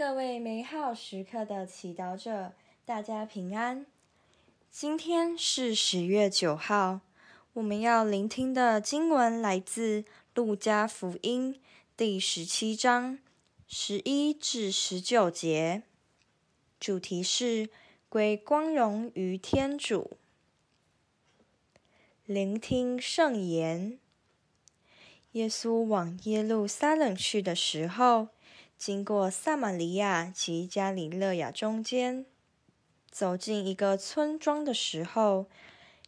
[0.00, 2.54] 各位美好时刻的祈祷者，
[2.86, 3.84] 大家平安。
[4.70, 7.00] 今天是十月九号，
[7.52, 10.00] 我们要聆听的经文来自
[10.34, 11.54] 《路加福音》
[11.98, 13.18] 第十七章
[13.68, 15.82] 十一至十九节，
[16.80, 17.68] 主题是
[18.08, 20.16] 归光荣于天主。
[22.24, 23.98] 聆听圣言。
[25.32, 28.28] 耶稣往耶路撒冷去的时候。
[28.80, 32.24] 经过撒玛利亚及加里勒亚中间，
[33.10, 35.50] 走进一个村庄的时候，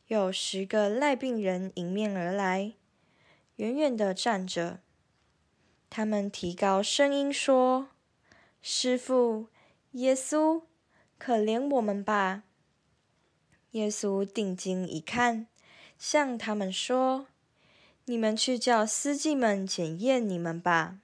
[0.06, 2.72] 有十个赖病人迎面而来，
[3.56, 4.80] 远远的站着。
[5.90, 7.88] 他们提高声音说
[8.62, 9.48] ：“师傅，
[9.90, 10.62] 耶稣，
[11.18, 12.44] 可怜我们吧！”
[13.72, 15.46] 耶稣定睛一看，
[15.98, 17.26] 向他们说
[18.06, 21.00] ：“你们去叫司机们检验你们吧。”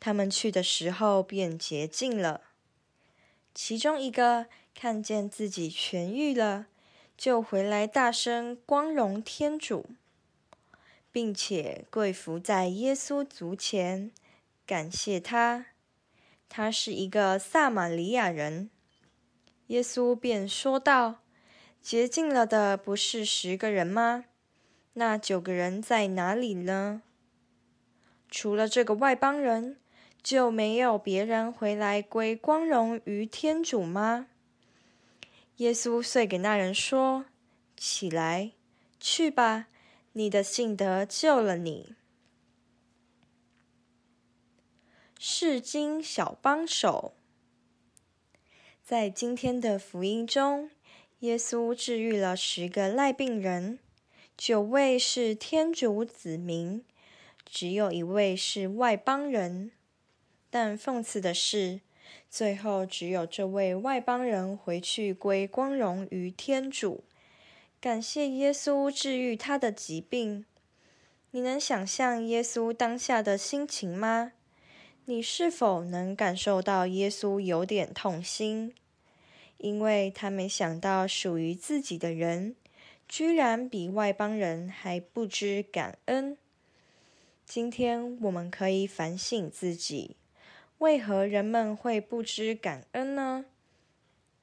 [0.00, 2.42] 他们去的时候便洁净了。
[3.54, 6.66] 其中一个看见自己痊愈了，
[7.16, 9.86] 就回来大声光荣天主，
[11.10, 14.12] 并且跪伏在耶稣足前，
[14.64, 15.66] 感谢他。
[16.48, 18.70] 他是一个撒玛利亚人。
[19.66, 21.22] 耶稣便说道
[21.82, 24.26] ：“洁净了的不是十个人吗？
[24.92, 27.02] 那九个人在哪里呢？
[28.30, 29.76] 除了这个外邦人。”
[30.28, 34.28] 就没有别人回来归光荣于天主吗？
[35.56, 37.24] 耶稣遂给那人说
[37.78, 38.52] ：“起来，
[39.00, 39.68] 去吧，
[40.12, 41.94] 你的信德救了你。”
[45.18, 47.14] 世经小帮手，
[48.84, 50.70] 在今天的福音中，
[51.20, 53.78] 耶稣治愈了十个赖病人，
[54.36, 56.84] 九位是天主子民，
[57.46, 59.72] 只有一位是外邦人。
[60.50, 61.80] 但讽刺的是，
[62.30, 67.04] 最后只有这位外邦人回去归光荣于天主，
[67.80, 70.44] 感谢耶稣治愈他的疾病。
[71.32, 74.32] 你能想象耶稣当下的心情吗？
[75.04, 78.74] 你是否能感受到耶稣有点痛心，
[79.58, 82.56] 因为他没想到属于自己的人，
[83.06, 86.36] 居然比外邦人还不知感恩。
[87.46, 90.16] 今天我们可以反省自己。
[90.78, 93.46] 为何人们会不知感恩呢？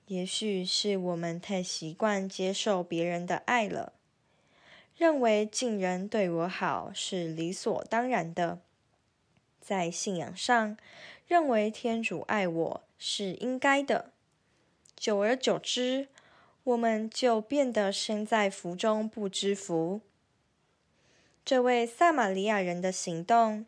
[0.08, 3.94] 也许是我们太习惯接受别人的爱了，
[4.98, 8.60] 认为近人对我好是理所当然的。
[9.62, 10.78] 在信仰上，
[11.26, 14.12] 认为天主爱我是应该的。
[14.98, 16.10] 久而久之，
[16.66, 20.02] 我们就变得身在福中不知福。
[21.46, 23.66] 这位撒玛利亚人的行动。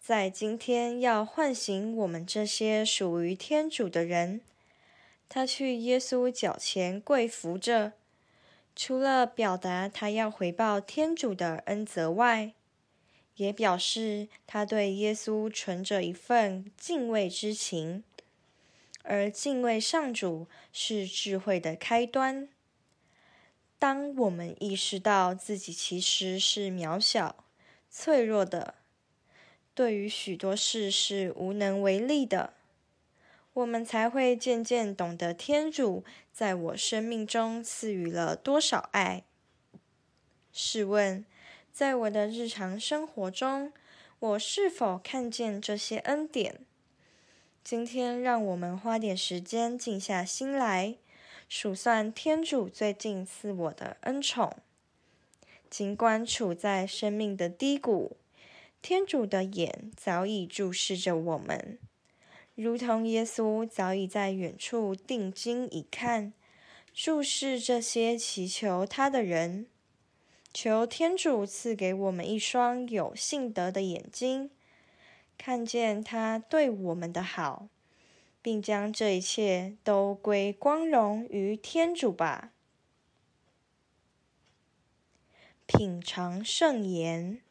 [0.00, 4.40] 在今天要唤醒我们这些属于天主的人，
[5.28, 7.92] 他去耶稣脚前跪伏着，
[8.74, 12.54] 除了表达他要回报天主的恩泽外，
[13.36, 18.02] 也表示他对耶稣存着一份敬畏之情。
[19.02, 22.48] 而敬畏上主是智慧的开端。
[23.78, 27.44] 当我们意识到自己其实是渺小、
[27.90, 28.77] 脆弱的。
[29.78, 32.52] 对于许多事是无能为力的，
[33.52, 36.02] 我们才会渐渐懂得天主
[36.32, 39.22] 在我生命中赐予了多少爱。
[40.52, 41.24] 试问，
[41.70, 43.72] 在我的日常生活中，
[44.18, 46.58] 我是否看见这些恩典？
[47.62, 50.96] 今天，让我们花点时间静下心来，
[51.48, 54.56] 数算天主最近赐我的恩宠。
[55.70, 58.16] 尽管处在生命的低谷。
[58.80, 61.78] 天主的眼早已注视着我们，
[62.54, 66.32] 如同耶稣早已在远处定睛一看，
[66.94, 69.66] 注视这些祈求他的人。
[70.54, 74.50] 求天主赐给我们一双有信德的眼睛，
[75.36, 77.68] 看见他对我们的好，
[78.40, 82.52] 并将这一切都归光荣于天主吧。
[85.66, 87.42] 品尝圣言。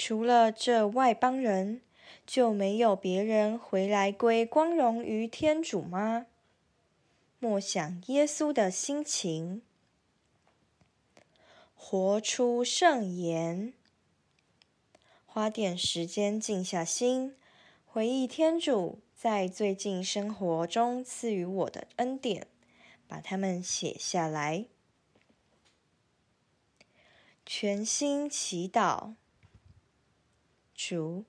[0.00, 1.82] 除了这外邦人，
[2.24, 6.26] 就没有别人回来归光荣于天主吗？
[7.40, 9.60] 默想耶稣的心情，
[11.74, 13.72] 活出圣言，
[15.26, 17.34] 花点时间静下心，
[17.84, 22.46] 回忆天主在最近生活中赐予我的恩典，
[23.08, 24.66] 把它们写下来，
[27.44, 29.14] 全心祈祷。
[30.78, 31.24] 主，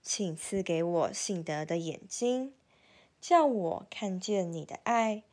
[0.00, 2.54] 请赐给我信德的眼睛，
[3.20, 5.24] 叫我看见你的爱，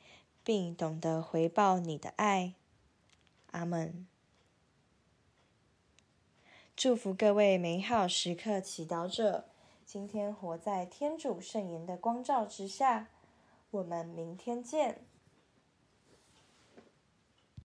[0.44, 2.56] 并懂得回报你的爱。
[3.52, 4.08] 阿门。
[6.76, 9.46] 祝福各位美好时刻祈祷者，
[9.86, 13.10] 今天活在天主圣言的光照之下。
[13.70, 15.04] 我们明天见。